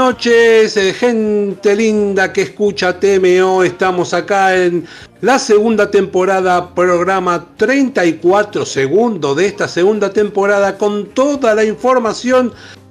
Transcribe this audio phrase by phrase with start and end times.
[0.00, 3.62] noches, eh, gente linda que escucha TMO.
[3.62, 4.86] Estamos acá en
[5.20, 12.50] la segunda temporada, programa 34 segundo de esta segunda temporada con toda la información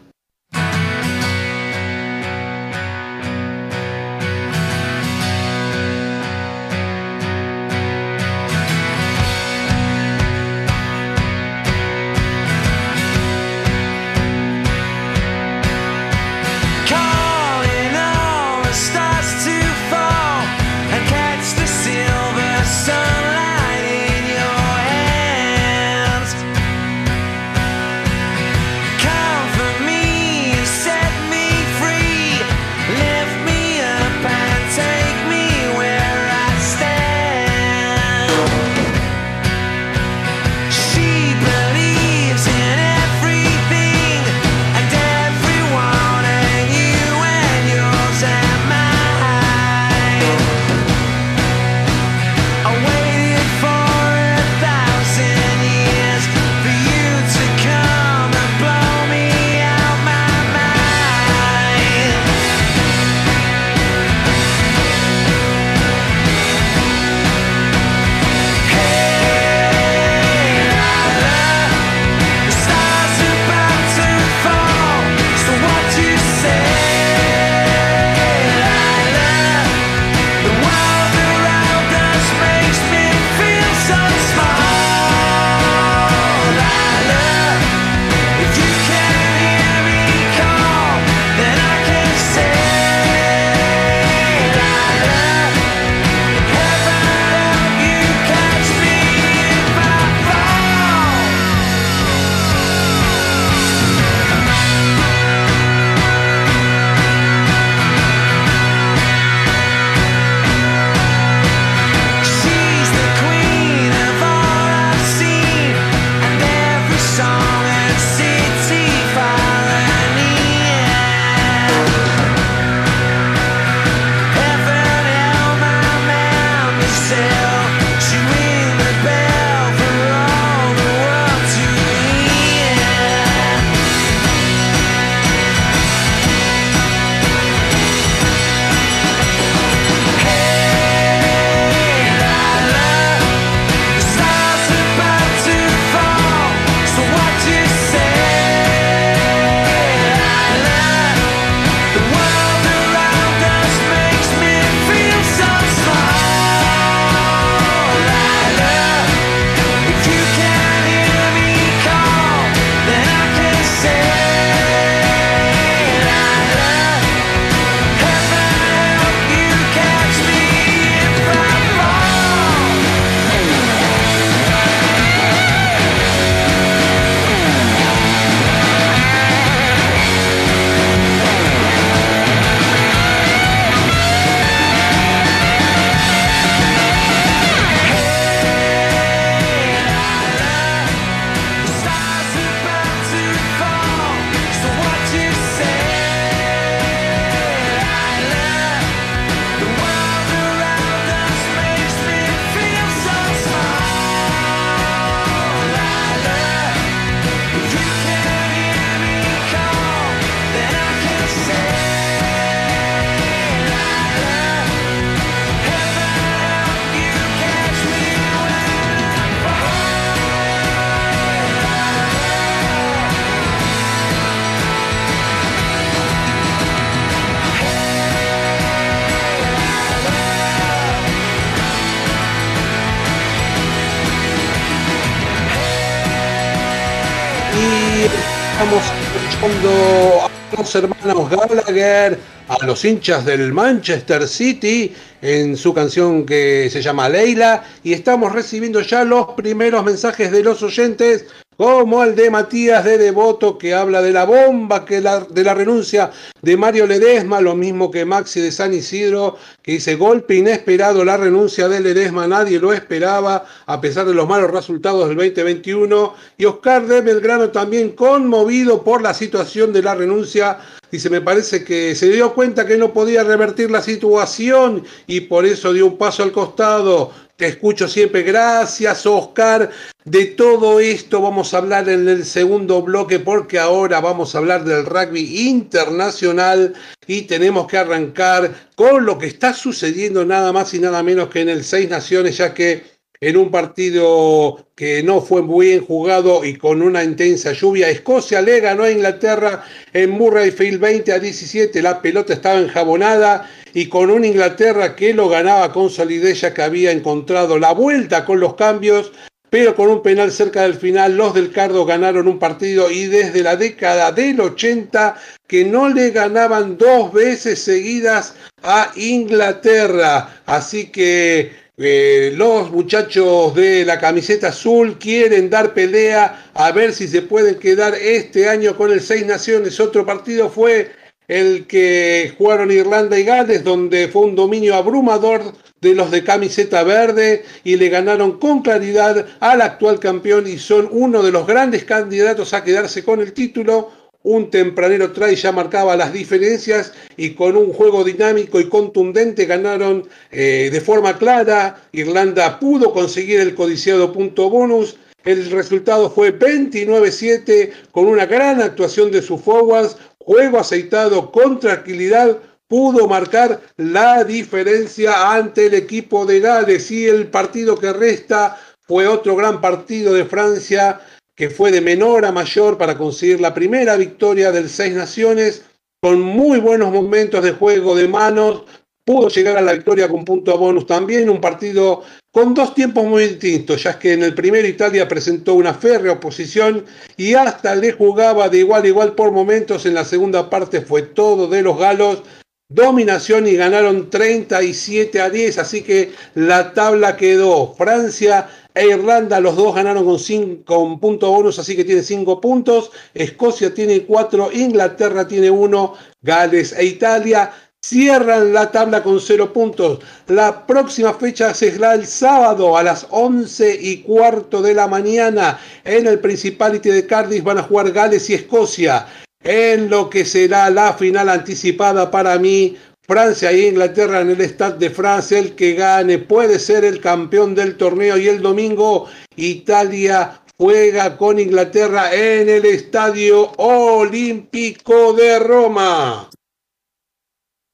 [240.60, 242.20] Los hermanos Gallagher,
[242.50, 248.34] a los hinchas del Manchester City en su canción que se llama Leila y estamos
[248.34, 251.28] recibiendo ya los primeros mensajes de los oyentes
[251.60, 256.10] como el de Matías de Devoto que habla de la bomba que de la renuncia
[256.42, 261.18] de Mario Ledesma, lo mismo que Maxi de San Isidro que dice golpe inesperado la
[261.18, 266.46] renuncia de Ledesma, nadie lo esperaba a pesar de los malos resultados del 2021 y
[266.46, 270.60] Oscar de Belgrano también conmovido por la situación de la renuncia
[270.92, 275.46] Dice, me parece que se dio cuenta que no podía revertir la situación y por
[275.46, 277.12] eso dio un paso al costado.
[277.40, 278.24] Te escucho siempre.
[278.24, 279.70] Gracias, Oscar.
[280.04, 284.66] De todo esto vamos a hablar en el segundo bloque porque ahora vamos a hablar
[284.66, 286.74] del rugby internacional
[287.08, 291.40] y tenemos que arrancar con lo que está sucediendo nada más y nada menos que
[291.40, 296.46] en el Seis Naciones, ya que en un partido que no fue muy bien jugado
[296.46, 297.90] y con una intensa lluvia.
[297.90, 301.82] Escocia le ganó a Inglaterra en Murrayfield 20 a 17.
[301.82, 306.62] La pelota estaba enjabonada y con un Inglaterra que lo ganaba con solidez ya que
[306.62, 309.12] había encontrado la vuelta con los cambios.
[309.50, 313.42] Pero con un penal cerca del final, los del Cardo ganaron un partido y desde
[313.42, 315.16] la década del 80
[315.48, 320.42] que no le ganaban dos veces seguidas a Inglaterra.
[320.46, 327.08] Así que eh, los muchachos de la camiseta azul quieren dar pelea a ver si
[327.08, 329.80] se pueden quedar este año con el Seis Naciones.
[329.80, 330.92] Otro partido fue
[331.30, 336.84] el que jugaron Irlanda y Gales, donde fue un dominio abrumador de los de camiseta
[336.84, 341.86] verde y le ganaron con claridad al actual campeón y son uno de los grandes
[341.86, 347.56] candidatos a quedarse con el título un tempranero try ya marcaba las diferencias y con
[347.56, 351.82] un juego dinámico y contundente ganaron eh, de forma clara.
[351.94, 354.98] Irlanda pudo conseguir el codiciado punto bonus.
[355.24, 359.98] El resultado fue 29-7 con una gran actuación de sus forwards.
[360.18, 362.38] Juego aceitado con tranquilidad
[362.68, 369.08] pudo marcar la diferencia ante el equipo de Gales y el partido que resta fue
[369.08, 371.00] otro gran partido de Francia
[371.40, 375.64] que fue de menor a mayor para conseguir la primera victoria del Seis Naciones,
[376.02, 378.64] con muy buenos momentos de juego de manos,
[379.06, 383.06] pudo llegar a la victoria con punto a bonus también, un partido con dos tiempos
[383.06, 386.84] muy distintos, ya que en el primero Italia presentó una férrea oposición
[387.16, 391.04] y hasta le jugaba de igual a igual por momentos, en la segunda parte fue
[391.04, 392.22] todo de los galos,
[392.68, 398.50] dominación y ganaron 37 a 10, así que la tabla quedó Francia
[398.80, 402.92] e Irlanda, los dos ganaron con, cinco, bonus, así que tiene 5 puntos.
[403.14, 410.00] Escocia tiene 4, Inglaterra tiene 1, Gales e Italia cierran la tabla con 0 puntos.
[410.28, 415.60] La próxima fecha se será el sábado a las 11 y cuarto de la mañana.
[415.84, 419.08] En el Principality de Cardiff van a jugar Gales y Escocia.
[419.44, 422.78] En lo que será la final anticipada para mí,
[423.10, 427.56] Francia e Inglaterra en el Stade de France, el que gane puede ser el campeón
[427.56, 436.30] del torneo y el domingo Italia juega con Inglaterra en el Estadio Olímpico de Roma.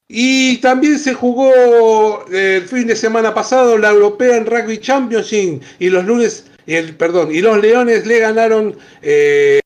[0.07, 6.05] Y también se jugó el fin de semana pasado la European Rugby Championship y los
[6.05, 9.59] lunes, el, perdón, y los Leones le ganaron eh,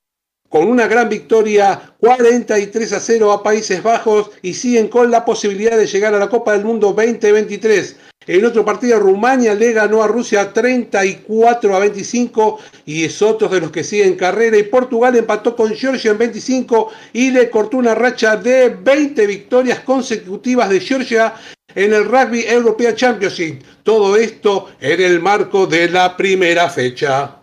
[0.49, 5.77] con una gran victoria 43 a 0 a Países Bajos y siguen con la posibilidad
[5.77, 7.95] de llegar a la Copa del Mundo 2023.
[8.27, 13.61] En otro partido, Rumania le ganó a Rusia 34 a 25 y es otro de
[13.61, 14.57] los que siguen carrera.
[14.57, 19.79] Y Portugal empató con Georgia en 25 y le cortó una racha de 20 victorias
[19.79, 21.33] consecutivas de Georgia
[21.73, 23.63] en el Rugby European Championship.
[23.83, 27.38] Todo esto en el marco de la primera fecha.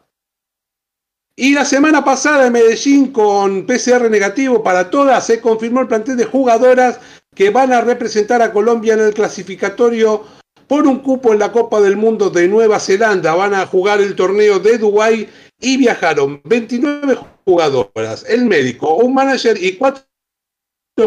[1.39, 6.17] Y la semana pasada en Medellín, con PCR negativo para todas, se confirmó el plantel
[6.17, 6.99] de jugadoras
[7.35, 10.25] que van a representar a Colombia en el clasificatorio
[10.67, 13.35] por un cupo en la Copa del Mundo de Nueva Zelanda.
[13.35, 15.29] Van a jugar el torneo de Dubái
[15.61, 20.05] y viajaron 29 jugadoras, el médico, un manager y cuatro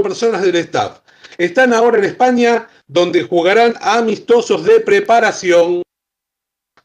[0.03, 0.99] personas del staff.
[1.39, 5.81] Están ahora en España, donde jugarán amistosos de preparación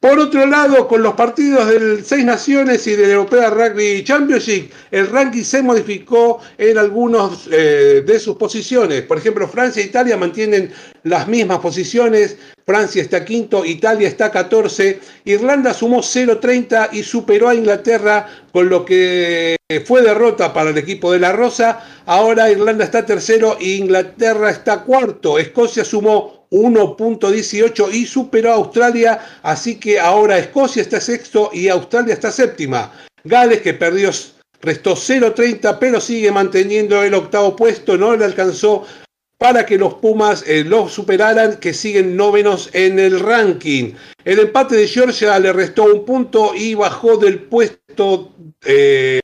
[0.04, 5.06] por otro lado, con los partidos del Seis Naciones y del Europea Rugby Championship, el
[5.06, 9.00] ranking se modificó en algunos eh, de sus posiciones.
[9.00, 10.70] Por ejemplo, Francia e Italia mantienen
[11.04, 12.36] las mismas posiciones.
[12.66, 15.00] Francia está quinto, Italia está 14.
[15.24, 19.56] Irlanda sumó 0.30 y superó a Inglaterra, con lo que
[19.86, 21.80] fue derrota para el equipo de la Rosa.
[22.04, 25.38] Ahora Irlanda está tercero e Inglaterra está cuarto.
[25.38, 32.14] Escocia sumó 1.18 y superó a Australia, así que ahora Escocia está sexto y Australia
[32.14, 32.92] está séptima.
[33.24, 34.10] Gales, que perdió
[34.60, 38.86] restó 0.30, pero sigue manteniendo el octavo puesto, no le alcanzó
[39.38, 43.92] para que los Pumas eh, los superaran, que siguen novenos en el ranking.
[44.24, 48.32] El empate de Georgia le restó un punto y bajó del puesto
[48.64, 49.20] 12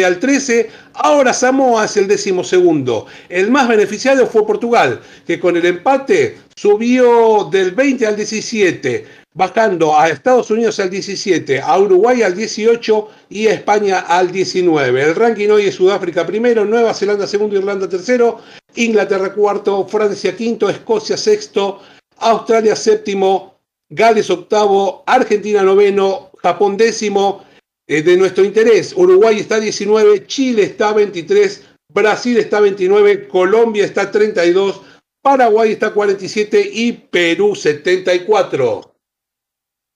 [0.00, 0.70] eh, al 13.
[0.94, 3.06] Ahora Samoa es el décimo segundo.
[3.28, 9.96] El más beneficiado fue Portugal, que con el empate subió del 20 al 17 bajando
[9.96, 15.00] a Estados Unidos al 17, a Uruguay al 18 y a España al 19.
[15.00, 18.40] El ranking hoy es Sudáfrica primero, Nueva Zelanda segundo, Irlanda tercero,
[18.74, 21.80] Inglaterra cuarto, Francia quinto, Escocia sexto,
[22.16, 27.44] Australia séptimo, Gales octavo, Argentina noveno, Japón décimo.
[27.86, 31.62] Eh, de nuestro interés, Uruguay está 19, Chile está 23,
[31.94, 34.80] Brasil está 29, Colombia está 32,
[35.22, 38.97] Paraguay está 47 y Perú 74.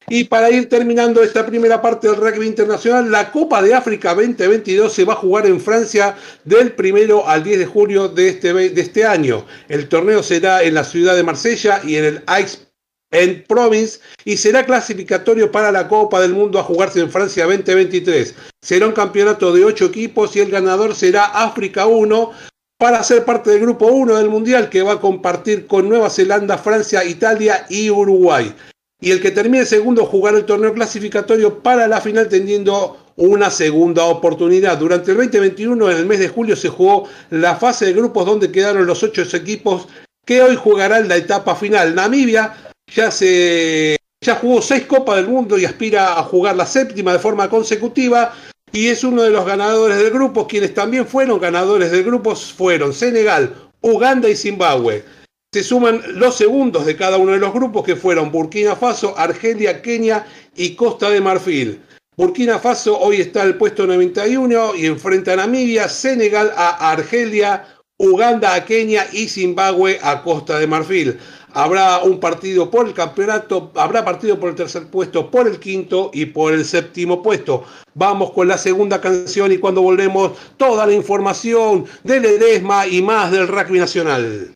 [0.08, 4.92] Y para ir terminando esta primera parte del rugby internacional, la Copa de África 2022
[4.92, 8.80] se va a jugar en Francia del primero al 10 de julio de este, de
[8.80, 9.46] este año.
[9.68, 12.66] El torneo será en la ciudad de Marsella y en el Aix
[13.12, 18.34] en Province y será clasificatorio para la Copa del Mundo a jugarse en Francia 2023.
[18.60, 22.32] Será un campeonato de 8 equipos y el ganador será África 1
[22.78, 26.58] para ser parte del grupo 1 del Mundial que va a compartir con Nueva Zelanda,
[26.58, 28.52] Francia, Italia y Uruguay
[29.02, 34.04] y el que termine segundo jugará el torneo clasificatorio para la final teniendo una segunda
[34.04, 34.78] oportunidad.
[34.78, 38.52] Durante el 2021, en el mes de julio, se jugó la fase de grupos donde
[38.52, 39.88] quedaron los ocho equipos
[40.24, 41.96] que hoy jugarán la etapa final.
[41.96, 42.54] Namibia
[42.94, 47.18] ya se ya jugó seis Copas del Mundo y aspira a jugar la séptima de
[47.18, 48.32] forma consecutiva
[48.70, 50.46] y es uno de los ganadores del grupo.
[50.46, 55.04] Quienes también fueron ganadores del grupo fueron Senegal, Uganda y Zimbabue.
[55.54, 59.82] Se suman los segundos de cada uno de los grupos que fueron Burkina Faso, Argelia,
[59.82, 60.24] Kenia
[60.56, 61.78] y Costa de Marfil.
[62.16, 67.66] Burkina Faso hoy está el puesto 91 y enfrenta a Namibia, Senegal a Argelia,
[67.98, 71.18] Uganda a Kenia y Zimbabue a Costa de Marfil.
[71.52, 76.10] Habrá un partido por el campeonato, habrá partido por el tercer puesto, por el quinto
[76.14, 77.64] y por el séptimo puesto.
[77.92, 83.30] Vamos con la segunda canción y cuando volvemos toda la información del Edesma y más
[83.30, 84.54] del rugby nacional.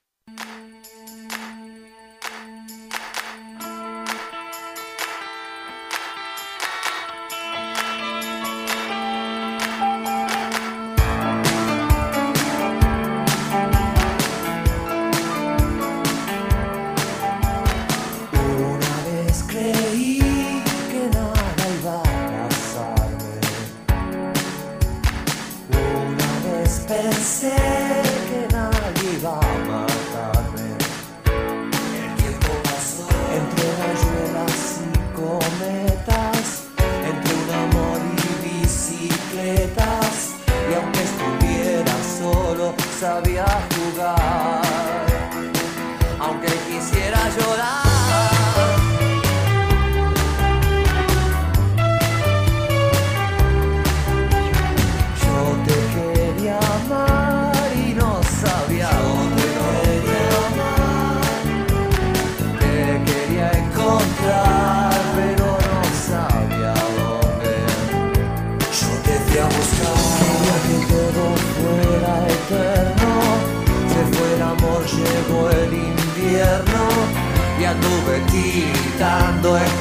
[77.76, 79.00] No existes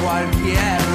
[0.04, 0.85] más.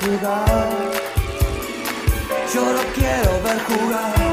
[0.00, 0.68] jugar.
[2.52, 4.29] Yo lo quiero ver jugar.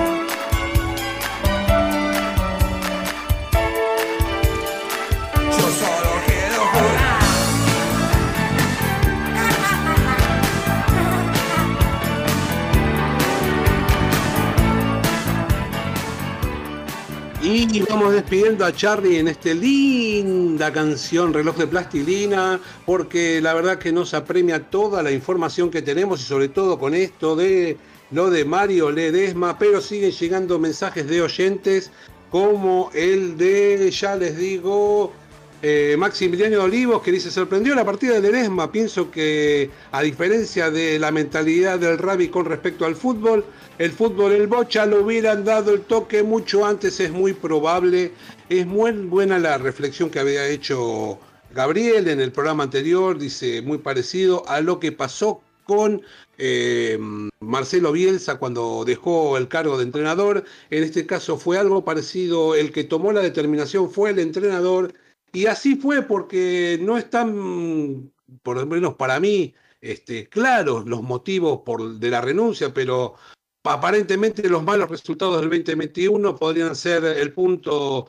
[17.49, 23.77] Y vamos despidiendo a Charlie en esta linda canción Reloj de Plastilina, porque la verdad
[23.77, 27.77] que nos apremia toda la información que tenemos y sobre todo con esto de
[28.11, 31.89] lo de Mario Ledesma, pero siguen llegando mensajes de oyentes
[32.31, 35.13] como el de, ya les digo,
[35.61, 40.99] eh, Maximiliano Olivos que dice, sorprendió la partida de Ledesma, pienso que a diferencia de
[40.99, 43.43] la mentalidad del Rabi con respecto al fútbol,
[43.79, 48.11] el fútbol, el bocha lo hubieran dado el toque mucho antes, es muy probable,
[48.49, 51.19] es muy buena la reflexión que había hecho
[51.53, 56.01] Gabriel en el programa anterior, dice muy parecido a lo que pasó con
[56.37, 56.97] eh,
[57.39, 60.45] Marcelo Bielsa cuando dejó el cargo de entrenador.
[60.69, 64.93] En este caso fue algo parecido, el que tomó la determinación fue el entrenador
[65.31, 68.11] y así fue porque no están,
[68.41, 71.61] por lo menos para mí, este, claros los motivos
[71.99, 73.15] de la renuncia, pero
[73.63, 78.07] aparentemente los malos resultados del 2021 podrían ser el punto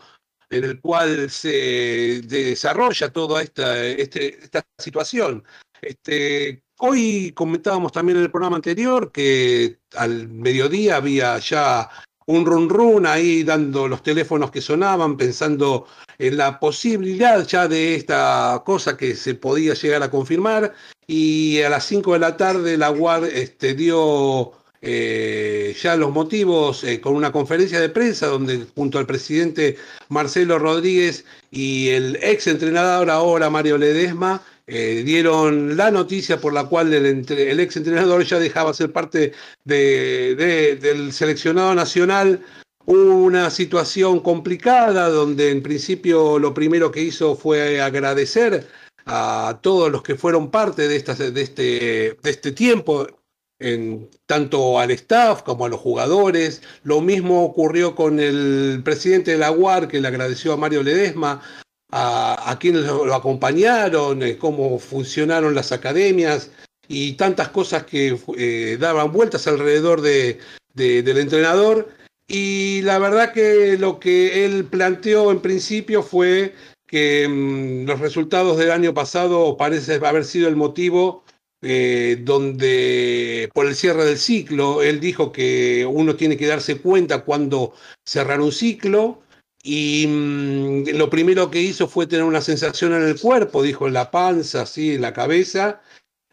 [0.51, 4.39] en el cual se desarrolla toda esta, este,
[4.79, 5.45] situación.
[5.81, 11.91] Este, Hoy comentábamos también en el programa anterior que al mediodía había ya
[12.29, 15.87] un run run ahí dando los teléfonos que sonaban, pensando
[16.19, 20.75] en la posibilidad ya de esta cosa que se podía llegar a confirmar.
[21.07, 26.85] Y a las 5 de la tarde la UAR este, dio eh, ya los motivos
[26.85, 29.79] eh, con una conferencia de prensa donde junto al presidente
[30.11, 36.65] Marcelo Rodríguez y el ex entrenador ahora Mario Ledesma eh, dieron la noticia por la
[36.65, 37.07] cual el,
[37.59, 39.33] ex entrenador ya dejaba ser parte
[39.65, 42.45] del seleccionado nacional.
[42.85, 48.69] Una situación complicada donde en principio lo primero que hizo fue agradecer
[49.07, 51.63] a todos los que fueron parte de, de, este,
[52.23, 53.07] de este tiempo,
[54.27, 56.61] tanto al staff como a los jugadores.
[56.83, 61.41] Lo mismo ocurrió con el presidente de la UAR, que le agradeció a Mario Ledesma,
[61.91, 66.51] a, quienes lo, acompañaron, eh, cómo funcionaron las academias
[66.87, 70.39] y tantas cosas que eh, daban vueltas alrededor de,
[70.75, 71.89] del entrenador.
[72.27, 76.55] Y la verdad que lo que él planteó en principio fue
[76.87, 81.25] que mm, los resultados del año pasado parece haber sido el motivo
[81.61, 87.25] eh, donde por el cierre del ciclo, él dijo que uno tiene que darse cuenta
[87.25, 87.75] cuando
[88.05, 89.23] cerrar un ciclo
[89.63, 93.95] y mm, lo primero que hizo fue tener una sensación en el cuerpo, dijo en
[93.95, 95.81] la panza, así, en la cabeza,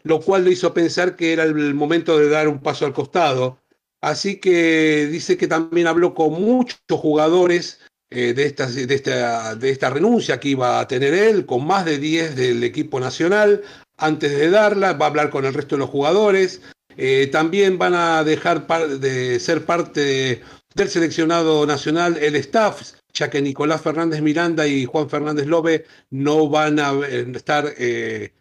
[0.04, 3.60] lo cual le hizo pensar que era el momento de dar un paso al costado.
[4.02, 7.80] Así que dice que también habló con muchos jugadores
[8.12, 11.86] eh, de, esta, de, esta, de esta renuncia que iba a tener él, con más
[11.86, 13.64] de 10 del equipo nacional.
[13.98, 16.62] Antes de darla, va a hablar con el resto de los jugadores.
[16.98, 18.68] Eh, también van a dejar
[19.00, 20.42] de ser parte
[20.76, 26.50] del seleccionado nacional el staff ya que Nicolás Fernández Miranda y Juan Fernández Lobe no
[26.50, 28.34] van a eh, estar, eh,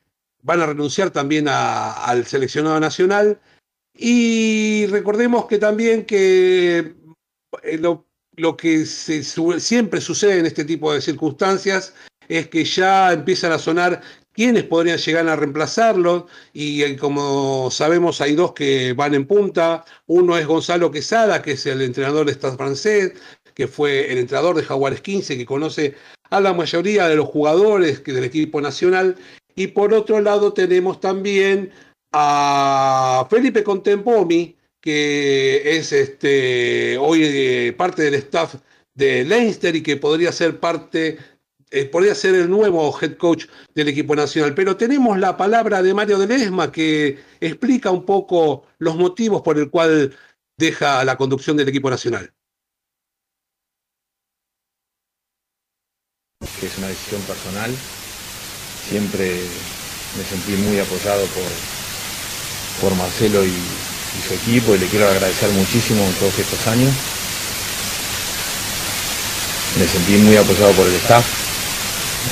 [0.42, 3.40] van a renunciar también al seleccionado nacional.
[3.96, 6.94] Y recordemos que también que
[7.62, 11.94] eh, lo, que siempre sucede en este tipo de circunstancias
[12.28, 14.02] es que ya empiezan a sonar
[14.34, 20.36] quiénes podrían llegar a reemplazarlo y como sabemos hay dos que van en punta, uno
[20.36, 23.12] es Gonzalo Quesada, que es el entrenador de Estado francés,
[23.54, 25.94] que fue el entrenador de Jaguares 15, que conoce
[26.30, 29.16] a la mayoría de los jugadores del equipo nacional.
[29.54, 31.70] Y por otro lado tenemos también
[32.12, 38.56] a Felipe Contempomi, que es este, hoy eh, parte del staff
[38.94, 41.18] de Leinster y que podría ser parte,
[41.74, 44.54] eh, podría ser el nuevo head coach del equipo nacional.
[44.54, 49.70] Pero tenemos la palabra de Mario Delesma que explica un poco los motivos por el
[49.70, 50.16] cual
[50.56, 52.32] deja la conducción del equipo nacional.
[56.62, 57.70] es una decisión personal.
[58.88, 59.40] Siempre
[60.16, 61.50] me sentí muy apoyado por,
[62.80, 63.52] por Marcelo y,
[64.28, 66.92] su equipo y le quiero agradecer muchísimo en todos estos años.
[69.76, 71.43] Me sentí muy apoyado por el staff,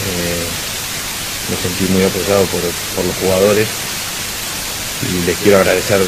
[0.09, 0.47] eh,
[1.51, 2.61] me sentí muy apoyado por,
[2.97, 3.69] por los jugadores
[5.11, 6.01] y les quiero agradecer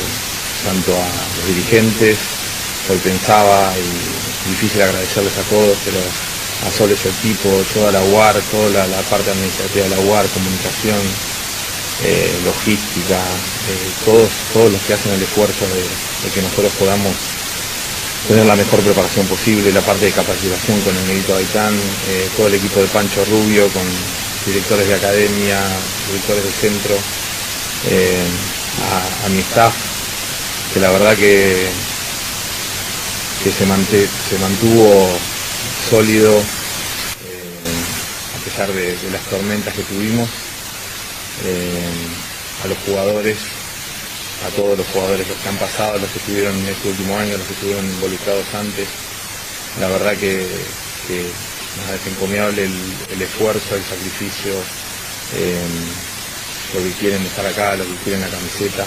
[0.65, 2.19] tanto a los dirigentes,
[2.89, 5.99] hoy pensaba y difícil agradecerles a todos, pero
[6.67, 11.01] a Soles su equipo, toda la UAR, toda la, parte administrativa de la UAR, comunicación,
[12.05, 17.13] eh, logística, eh, todos, todos los que hacen el esfuerzo de, que nosotros podamos
[18.29, 21.75] tener la mejor preparación posible, la parte de capacitación con el Medito Aitán,
[22.09, 23.83] eh, todo el equipo de Pancho Rubio, con
[24.47, 25.61] directores de academia,
[26.09, 26.95] directores de centro,
[29.25, 29.75] a, mi staff,
[30.73, 31.69] que la verdad que,
[33.43, 35.19] que se, se mantuvo
[35.91, 36.43] sólido, eh,
[38.41, 40.29] a pesar de, las tormentas que tuvimos.
[42.65, 43.37] a los jugadores,
[44.43, 47.47] a todos los jugadores que han pasado, los que estuvieron en este último año, los
[47.47, 48.89] que estuvieron involucrados antes.
[49.81, 54.55] La verdad que, es encomiable el, esfuerzo, el sacrificio,
[56.75, 58.87] los que quieren estar acá, los que quieren la camiseta.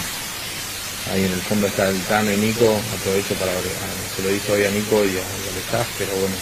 [1.11, 3.51] Ahí en el fondo está el Tano y Nico, aprovecho para,
[4.15, 6.35] se lo dije hoy a Nico y, al staff, pero bueno,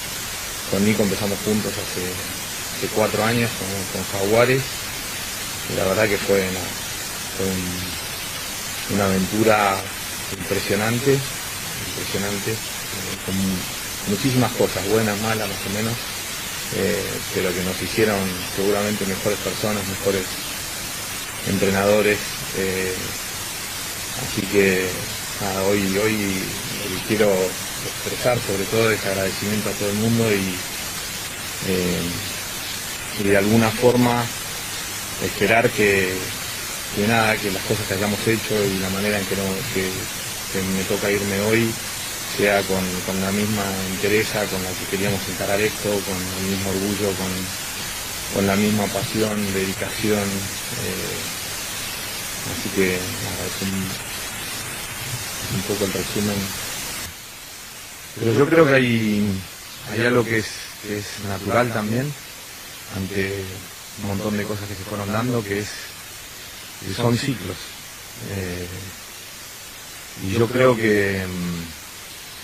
[0.72, 3.50] con Nico empezamos juntos hace, cuatro años
[3.94, 4.62] con, Jaguares
[5.72, 6.46] y la verdad que fue,
[8.94, 9.78] una aventura
[10.38, 11.18] impresionante,
[11.90, 13.36] impresionante, eh, con
[14.12, 15.94] muchísimas cosas, buenas, malas más o menos,
[16.76, 18.20] eh, pero que nos hicieron
[18.56, 20.26] seguramente mejores personas, mejores
[21.48, 22.20] entrenadores.
[22.58, 22.94] Eh,
[24.24, 24.88] así que
[25.68, 26.44] hoy, hoy
[27.08, 27.30] quiero
[27.86, 30.56] expresar sobre todo es agradecimiento a todo el mundo y,
[31.68, 34.26] eh, de alguna forma
[35.24, 36.14] esperar que,
[37.04, 41.42] nada, que las cosas que hayamos hecho y la manera en que, me toca irme
[41.42, 41.70] hoy
[42.38, 42.82] sea con,
[43.20, 47.28] la misma interés con la que queríamos encarar esto, con el mismo orgullo, con,
[48.34, 50.24] con la misma pasión, dedicación.
[50.24, 51.18] Eh,
[52.56, 53.02] así que es
[55.54, 56.38] un, poco el resumen.
[58.20, 59.28] Pero yo creo que hay,
[59.92, 60.48] hay algo que es,
[60.90, 62.12] es natural también
[62.96, 63.44] ante
[64.02, 65.68] un montón de cosas que se fueron dando, que es
[66.96, 67.58] son ciclos.
[68.32, 68.68] Eh,
[70.24, 71.26] y yo creo que,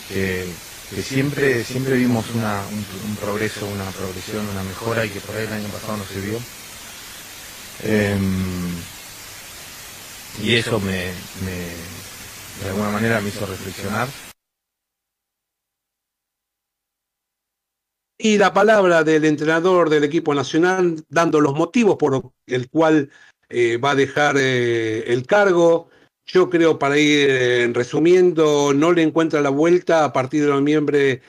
[0.09, 0.45] que
[0.93, 5.53] que siempre, siempre vimos un, progreso, una progresión, una mejora y que por ahí el
[5.53, 6.37] año pasado no se vio.
[7.83, 8.75] Em,
[10.43, 11.11] y eso me,
[12.61, 14.09] de alguna manera me hizo reflexionar.
[18.17, 23.09] Y la palabra del entrenador del equipo nacional dando los motivos por el cual
[23.51, 25.89] eh, va a dejar eh, el cargo,
[26.25, 30.05] yo creo, para ir eh, resumiendo, no le encuentra la vuelta.
[30.05, 31.21] A partir de noviembre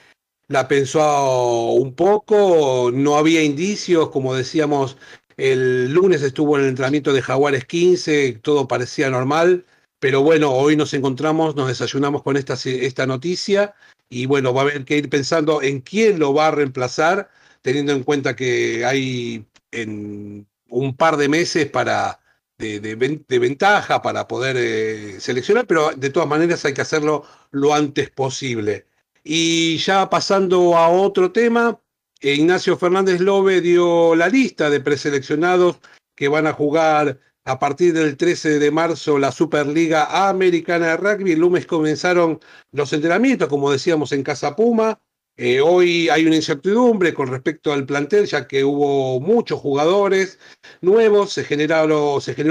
[0.48, 4.96] la pensó un poco, no había indicios, como decíamos,
[5.36, 9.64] el lunes estuvo en el entrenamiento de Jaguares 15, todo parecía normal,
[9.98, 13.74] pero bueno, hoy nos encontramos, nos desayunamos con esta, esta noticia.
[14.10, 17.30] Y bueno, va a haber que ir pensando en quién lo va a reemplazar,
[17.62, 22.18] teniendo en cuenta que hay en un par de meses para
[22.58, 28.10] de, ventaja para poder eh, seleccionar, pero de todas maneras hay que hacerlo lo antes
[28.10, 28.86] posible.
[29.24, 31.80] Y ya pasando a otro tema,
[32.20, 35.78] eh, Ignacio Fernández Lobe dio la lista de preseleccionados
[36.14, 41.32] que van a jugar a partir del 13 de marzo la Superliga Americana de Rugby.
[41.32, 45.00] El lunes comenzaron los entrenamientos, como decíamos, en Casa Puma.
[45.38, 50.38] Eh, hoy hay una incertidumbre con respecto al plantel, ya que hubo muchos jugadores
[50.82, 51.86] nuevos, se, generó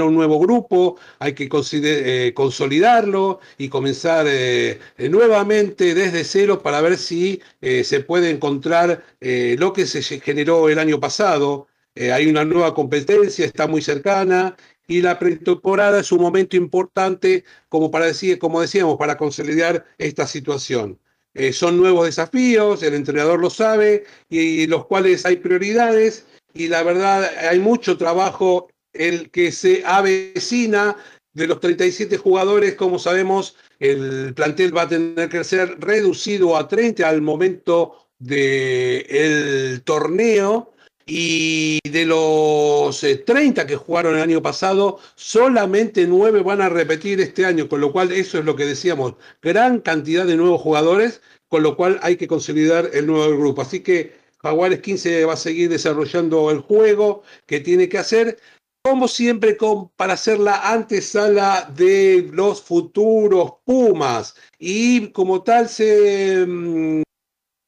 [0.08, 6.98] un nuevo grupo, hay que eh, consolidarlo y comenzar eh, nuevamente desde cero para ver
[6.98, 11.68] si se puede encontrar lo que se generó el año pasado.
[11.96, 14.56] hay una nueva competencia, está muy cercana
[14.88, 20.26] y la pretemporada es un momento importante, como, para decir, como decíamos, para consolidar esta
[20.26, 20.98] situación.
[21.34, 26.82] Eh, son nuevos desafíos, el entrenador lo sabe, y, los cuales hay prioridades, y la
[26.82, 30.96] verdad hay mucho trabajo el que se avecina
[31.32, 36.68] de los 37 jugadores, como sabemos, el plantel va a tener que ser reducido a
[36.68, 40.74] 30 al momento del torneo
[41.06, 47.20] y de los 30 eh, que jugaron el año pasado, solamente 9 van a repetir
[47.20, 51.20] este año, con lo cual eso es lo que decíamos, gran cantidad de nuevos jugadores,
[51.48, 53.62] con lo cual hay que consolidar el nuevo grupo.
[53.62, 58.38] Así que Jaguares 15 va a seguir desarrollando el juego que tiene que hacer,
[58.82, 59.56] como siempre,
[59.96, 64.34] para hacer la antesala de los futuros Pumas.
[64.58, 67.02] Y como tal se, mm,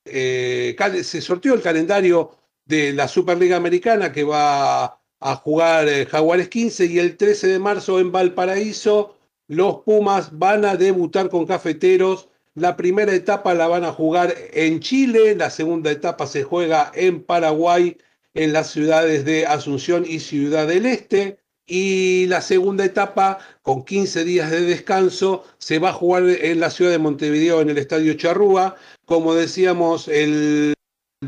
[0.07, 4.85] eh, se sorteó el calendario de la Superliga Americana que va
[5.21, 9.17] a jugar eh, Jaguares 15 y el 13 de marzo en Valparaíso
[9.49, 12.29] los Pumas van a debutar con Cafeteros.
[12.55, 17.23] La primera etapa la van a jugar en Chile, la segunda etapa se juega en
[17.23, 17.99] Paraguay,
[18.33, 21.39] en las ciudades de Asunción y Ciudad del Este.
[21.67, 26.71] Y la segunda etapa, con 15 días de descanso, se va a jugar en la
[26.71, 28.77] ciudad de Montevideo, en el Estadio Charrúa.
[29.07, 30.75] Como decíamos, el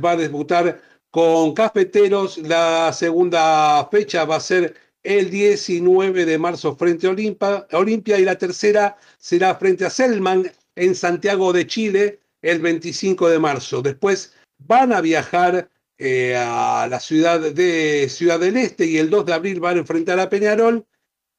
[0.03, 6.77] va a debutar con Cafeteros, la segunda fecha va a ser el 19 de marzo
[6.77, 12.61] frente a Olimpia y la tercera será frente a Selman en Santiago de Chile el
[12.61, 13.83] 25 de marzo.
[13.83, 19.27] Después van a viajar eh, a la ciudad de Ciudad del Este y el 2
[19.27, 20.85] de abril van a enfrentar a Peñarol.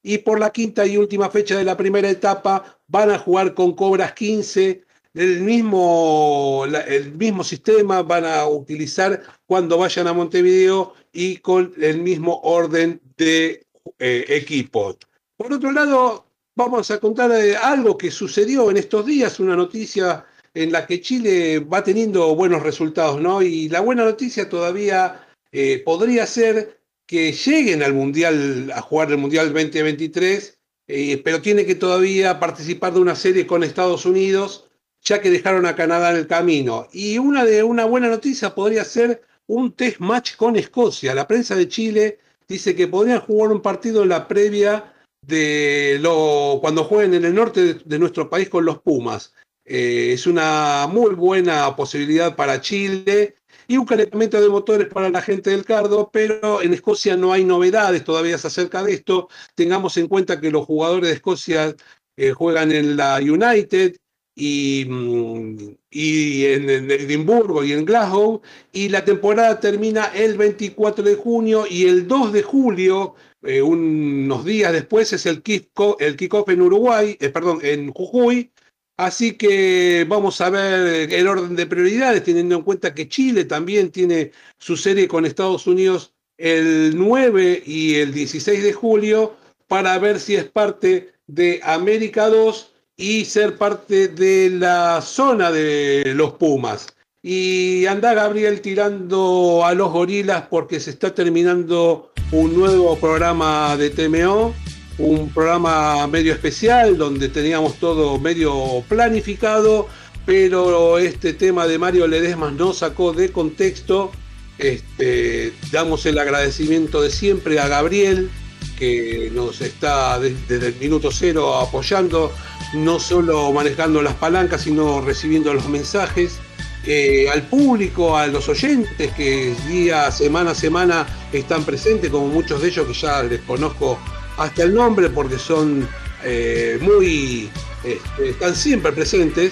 [0.01, 3.73] Y por la quinta y última fecha de la primera etapa van a jugar con
[3.75, 4.85] Cobras 15.
[5.17, 12.01] El mismo, el mismo sistema van a utilizar cuando vayan a Montevideo y con el
[12.03, 13.65] mismo orden de
[13.97, 14.97] eh, equipos.
[15.35, 20.23] Por otro lado, vamos a contar eh, algo que sucedió en estos días, una noticia
[20.53, 23.41] en la que Chile va teniendo buenos resultados, ¿no?
[23.41, 29.17] Y la buena noticia todavía eh, podría ser que lleguen al Mundial, a jugar el
[29.17, 34.66] Mundial 2023, eh, pero tiene que todavía participar de una serie con Estados Unidos,
[35.03, 36.87] ya que dejaron a Canadá en el camino.
[36.91, 41.15] Y una, de, una buena noticia podría ser un test match con Escocia.
[41.15, 46.59] La prensa de Chile dice que podrían jugar un partido en la previa de lo,
[46.61, 49.33] cuando jueguen en el norte de nuestro país con los Pumas.
[49.65, 53.35] Eh, es una muy buena posibilidad para Chile
[53.67, 57.43] y un calentamiento de motores para la gente del Cardo, pero en Escocia no hay
[57.43, 59.27] novedades todavía acerca de esto.
[59.55, 61.75] Tengamos en cuenta que los jugadores de Escocia
[62.15, 63.97] eh, juegan en la United
[64.37, 71.15] y, mm, y en, Edimburgo y en Glasgow, y la temporada termina el 24 de
[71.15, 76.33] junio y el 2 de julio, eh, unos días después, es el kickoff el kick
[76.49, 78.51] en Uruguay, perdón, en Jujuy,
[78.97, 83.91] Así que vamos a ver el orden de prioridades, teniendo en cuenta que Chile también
[83.91, 89.35] tiene su serie con Estados Unidos el 9 y el 16 de julio
[89.67, 96.13] para ver si es parte de América 2 y ser parte de la zona de
[96.15, 96.87] los Pumas.
[97.23, 103.89] Y anda Gabriel tirando a los gorilas porque se está terminando un nuevo programa de
[103.89, 104.53] TMO
[104.97, 109.87] un programa medio especial donde teníamos todo medio planificado,
[110.25, 114.11] pero este tema de Mario Ledesma no sacó de contexto.
[114.57, 118.29] Este, damos el agradecimiento de siempre a Gabriel,
[118.77, 122.31] que nos está desde el minuto cero apoyando,
[122.73, 126.39] no solo manejando las palancas, sino recibiendo los mensajes.
[126.85, 132.61] Eh, al público, a los oyentes que día, semana a semana están presentes, como muchos
[132.61, 133.99] de ellos que ya les conozco
[134.37, 135.87] hasta el nombre porque son
[136.23, 137.49] eh, muy,
[137.83, 139.51] este, están siempre presentes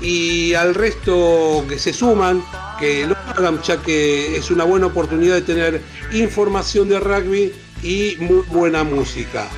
[0.00, 2.44] y al resto que se suman,
[2.78, 7.52] que lo hagan, ya que es una buena oportunidad de tener información de rugby
[7.82, 9.48] y muy buena música.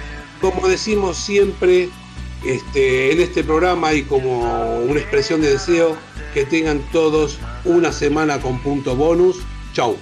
[0.40, 1.88] Como decimos siempre
[2.44, 5.96] este, en este programa y como una expresión de deseo,
[6.34, 9.38] que tengan todos una semana con punto bonus.
[9.72, 9.96] Chau.